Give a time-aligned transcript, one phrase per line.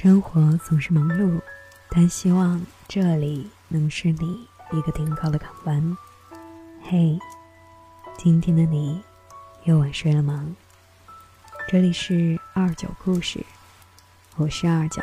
[0.00, 1.40] 生活总是忙碌，
[1.90, 5.98] 但希望这里能是你一个停靠的港湾。
[6.84, 7.18] 嘿，
[8.16, 9.02] 今天的你
[9.64, 10.54] 又晚睡了吗？
[11.66, 13.44] 这里是二九故事，
[14.36, 15.02] 我是二九。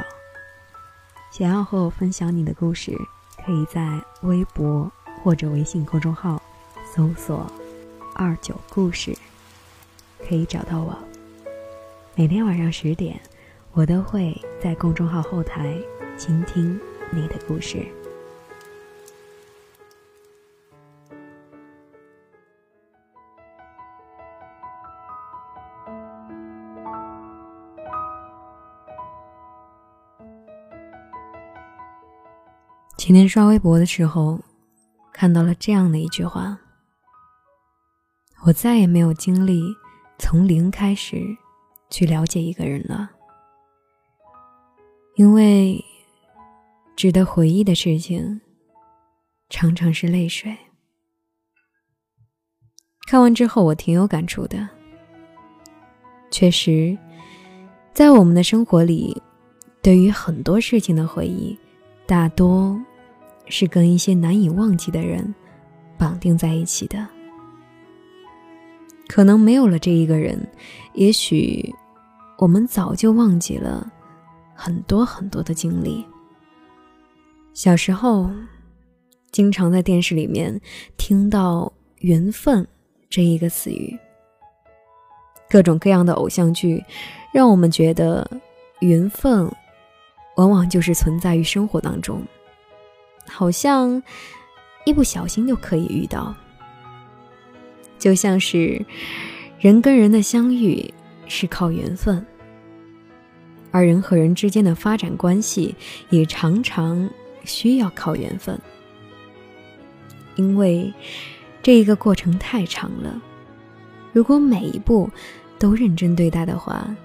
[1.29, 2.97] 想要和我分享你的故事，
[3.45, 4.89] 可以在微博
[5.21, 6.41] 或者微信公众号
[6.95, 7.51] 搜索
[8.15, 9.13] “二九故事”，
[10.25, 10.97] 可以找到我。
[12.15, 13.19] 每天晚上十点。
[13.77, 15.77] 我都会在公众号后台
[16.17, 16.79] 倾听
[17.11, 17.85] 你的故事。
[32.95, 34.39] 今天刷微博的时候，
[35.11, 36.57] 看到了这样的一句话
[38.47, 39.61] ：“我再也没有精力
[40.17, 41.17] 从零开始
[41.89, 43.11] 去了解一个人了。”
[45.15, 45.83] 因为
[46.95, 48.41] 值得回忆的事情，
[49.49, 50.53] 常常是泪水。
[53.07, 54.67] 看完之后，我挺有感触的。
[56.29, 56.97] 确实，
[57.93, 59.21] 在我们的生活里，
[59.81, 61.57] 对于很多事情的回忆，
[62.05, 62.77] 大多
[63.45, 65.33] 是跟一些难以忘记的人
[65.97, 67.07] 绑定在一起的。
[69.07, 70.45] 可能没有了这一个人，
[70.93, 71.73] 也许
[72.37, 73.93] 我们早就忘记了。
[74.55, 76.03] 很多很多的经历。
[77.53, 78.29] 小时候，
[79.31, 80.59] 经常在电视里面
[80.97, 82.67] 听到“缘分”
[83.09, 83.97] 这一个词语。
[85.49, 86.83] 各种各样的偶像剧，
[87.31, 88.29] 让我们觉得
[88.79, 89.49] 缘分，
[90.37, 92.21] 往往就是存在于生活当中，
[93.29, 94.01] 好像
[94.85, 96.35] 一不小心就可以遇到。
[97.99, 98.83] 就像是
[99.59, 100.93] 人跟人的相遇
[101.27, 102.25] 是靠缘分。
[103.75, 105.75] 而人和人之间的发展关系
[106.09, 107.09] 也常常
[107.43, 108.57] 需要靠缘分，
[110.37, 110.93] 因为
[111.61, 113.21] 这一个过程太长了。
[114.13, 115.09] 如果每一步
[115.59, 116.95] 都认真对待的话，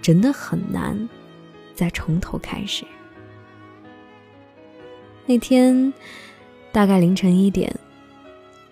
[0.00, 0.96] 真的很难
[1.74, 2.84] 再从头开始。
[5.26, 5.92] 那天
[6.70, 7.74] 大概凌晨一点，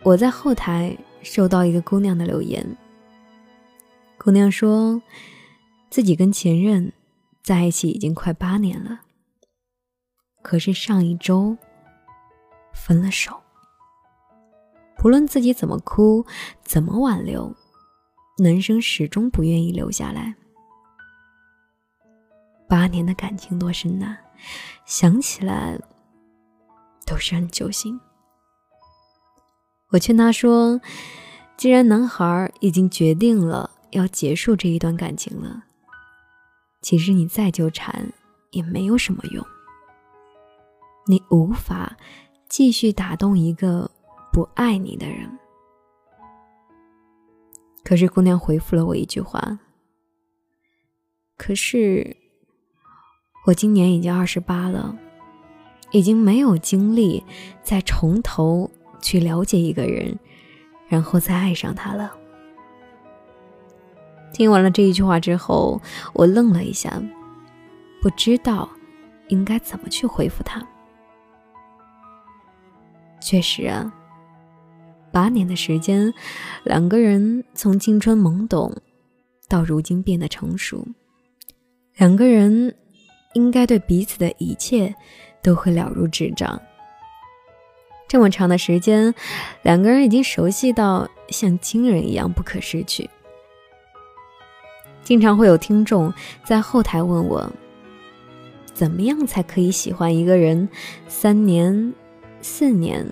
[0.05, 2.65] 我在后台收到一个姑娘的留言。
[4.19, 5.03] 姑娘说
[5.91, 6.93] 自己跟前任。
[7.45, 9.03] 在一起已经快八年了，
[10.41, 11.55] 可是上一周
[12.73, 13.39] 分了手。
[14.97, 16.25] 不论自己怎么哭，
[16.63, 17.55] 怎么挽留，
[18.39, 20.35] 男生始终不愿意留下来。
[22.67, 24.17] 八年的感情多深呐，
[24.87, 25.79] 想起来
[27.05, 28.01] 都是很揪心。
[29.91, 30.81] 我劝他说
[31.59, 35.65] ：“既然男孩已经决定了要结束这一段感情了。”
[36.85, 38.13] 其实你再纠缠
[38.51, 39.43] 也没有什么用，
[41.07, 41.97] 你无法
[42.47, 43.91] 继续打动一个
[44.31, 45.39] 不爱你的人。
[47.83, 49.59] 可是姑娘回复了我一句话
[51.39, 52.15] ：“可是
[53.47, 54.95] 我今年已经二十八了，
[55.91, 57.25] 已经没有精力
[57.63, 60.19] 再从头去了解一个人，
[60.87, 62.15] 然后再爱上他了。”
[64.35, 65.81] 听完了这一句话之后，
[66.13, 67.01] 我愣了一下，
[68.03, 68.69] 不知道
[69.29, 70.61] 应该怎么去回复他。
[73.21, 73.91] 确实啊，
[75.13, 76.13] 八年的时间，
[76.65, 78.77] 两个人从青春懵懂
[79.49, 80.85] 到如今变得成熟，
[81.97, 82.75] 两个人
[83.35, 84.93] 应该对彼此的一切
[85.41, 86.61] 都会了如指掌。
[88.09, 89.15] 这么长的时间，
[89.63, 93.09] 两个人已经熟悉到像亲人一样不可失去。
[95.05, 97.53] 经常会有听众在后台问我，
[98.73, 100.67] 怎么样才可以喜欢一个人
[101.07, 101.93] 三年、
[102.41, 103.07] 四年、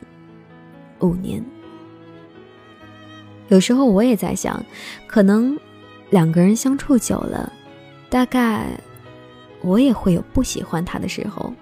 [1.00, 1.44] 五年？
[3.48, 4.64] 有时候我也在想，
[5.06, 5.58] 可能
[6.08, 7.52] 两个人相处久了，
[8.08, 8.66] 大概
[9.60, 11.52] 我也会有不喜欢他的时候。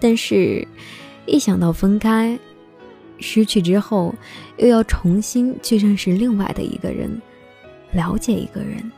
[0.00, 0.66] 但是，
[1.26, 2.38] 一想到分开、
[3.18, 4.14] 失去之后，
[4.56, 7.20] 又要重新去认识另外的一个人。
[7.92, 8.90] 了解一个人，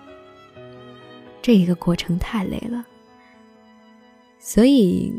[1.42, 2.84] 这一个过程太累了，
[4.38, 5.12] 所以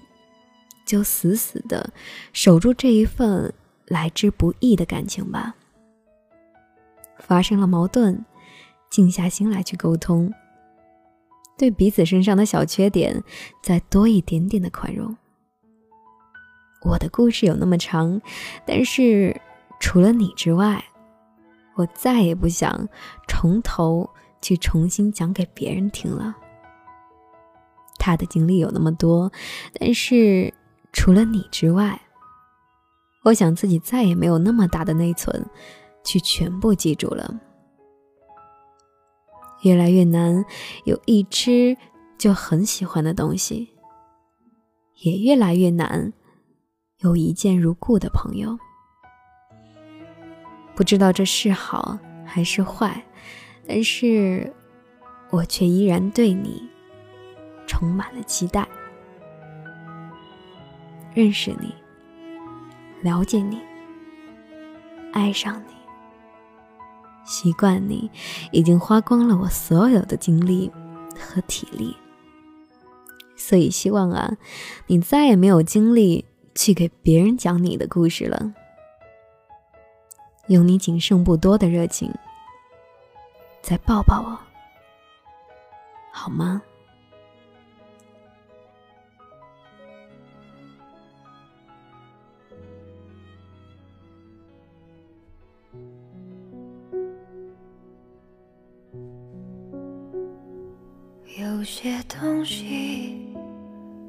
[0.85, 1.91] 就死死的
[2.31, 3.53] 守住这一份
[3.87, 5.55] 来之不易的感情吧。
[7.19, 8.23] 发生了矛盾，
[8.89, 10.33] 静下心来去沟通，
[11.57, 13.21] 对彼此身上的小缺点
[13.61, 15.15] 再多一点点的宽容。
[16.83, 18.21] 我的故事有那么长，
[18.65, 19.41] 但是
[19.81, 20.85] 除了你之外。
[21.75, 22.87] 我再也不想
[23.27, 24.09] 从头
[24.41, 26.35] 去重新讲给别人听了。
[27.97, 29.31] 他的经历有那么多，
[29.79, 30.53] 但是
[30.93, 32.01] 除了你之外，
[33.23, 35.45] 我想自己再也没有那么大的内存，
[36.03, 37.39] 去全部记住了。
[39.63, 40.45] 越来越难
[40.83, 41.75] 有一只
[42.17, 43.69] 就很喜欢的东西，
[45.01, 46.13] 也越来越难
[46.99, 48.59] 有一见如故的朋友。
[50.75, 53.03] 不知道这是好还是坏，
[53.67, 54.53] 但是
[55.29, 56.69] 我却依然对你
[57.65, 58.67] 充满了期待。
[61.13, 61.73] 认识你，
[63.01, 63.57] 了解你，
[65.13, 65.73] 爱上你，
[67.23, 68.11] 习惯你，
[68.51, 70.69] 已经花光了我所有的精力
[71.17, 71.95] 和体力。
[73.37, 74.35] 所以希望啊，
[74.87, 78.53] 你再也没有精力去给别人讲你的故事了。
[80.47, 82.13] 用你仅剩不多的热情，
[83.61, 84.39] 再抱抱我，
[86.11, 86.61] 好吗？
[101.37, 103.35] 有些东西，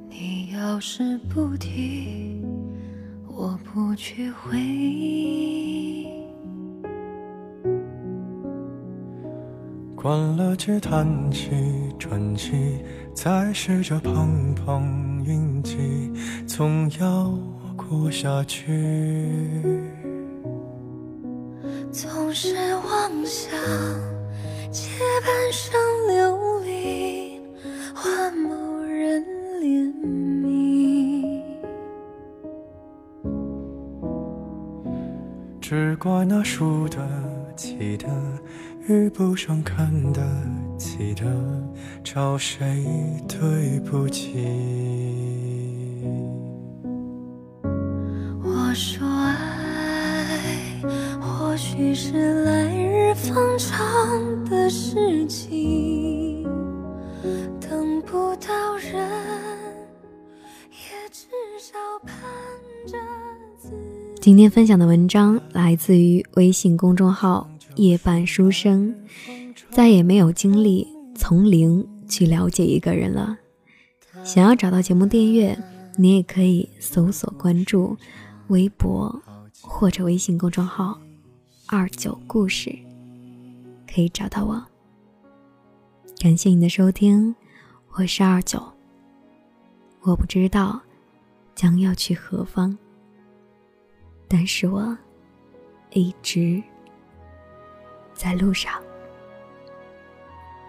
[0.09, 2.41] 你要是不提，
[3.27, 6.26] 我不去回忆。
[10.07, 11.51] 关了机，叹气，
[11.99, 12.79] 喘息，
[13.13, 14.81] 再试着碰碰
[15.25, 16.13] 运气，
[16.47, 17.37] 总要
[17.77, 19.61] 过下去。
[21.91, 23.51] 总是妄想
[24.71, 24.91] 借
[25.25, 25.77] 半生
[26.07, 27.41] 流离
[27.93, 28.55] 换某
[28.85, 29.25] 人
[29.61, 29.93] 怜
[30.41, 31.43] 悯，
[35.61, 36.97] 只怪那输得
[37.57, 38.07] 起的。
[38.89, 40.23] 遇不上看得
[40.79, 41.25] 起的，
[42.05, 42.85] 找谁
[43.27, 44.39] 对不起？
[48.45, 50.41] 我说爱，
[51.21, 56.45] 或许是来日方长的事情，
[57.61, 58.95] 等不到人，
[60.71, 61.27] 也至
[61.59, 62.15] 少盼
[62.87, 62.97] 着
[63.59, 63.69] 自。
[64.21, 67.51] 今天分享的文章来自于微信公众号。
[67.77, 68.95] 夜半书生，
[69.71, 73.39] 再也没有精力从零去了解一个人了。
[74.25, 75.57] 想要找到节目订阅，
[75.97, 77.97] 你也可以搜索关注
[78.49, 79.23] 微博
[79.61, 80.99] 或者微信公众号
[81.69, 82.77] “二九故事”，
[83.93, 84.65] 可以找到我。
[86.19, 87.35] 感谢你的收听，
[87.93, 88.63] 我是二九。
[90.01, 90.81] 我不知道
[91.55, 92.77] 将要去何方，
[94.27, 94.97] 但是我
[95.93, 96.63] 一直。
[98.17, 98.83] 在路上，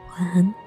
[0.09, 0.66] 晚安。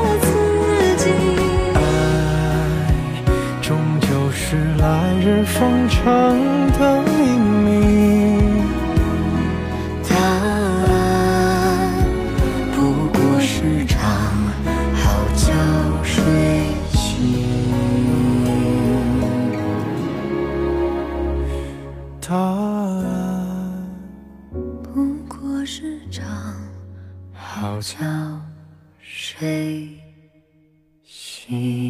[5.23, 6.01] 日方长
[6.79, 7.11] 的秘
[7.63, 7.69] 密，
[10.09, 10.89] 答案
[12.73, 12.81] 不
[13.13, 14.01] 过是场
[14.95, 15.53] 好觉
[16.03, 16.23] 睡
[16.89, 16.99] 醒。
[22.19, 23.05] 答案
[24.81, 26.25] 不过是场
[27.31, 27.95] 好觉
[28.99, 29.87] 睡
[31.03, 31.80] 醒。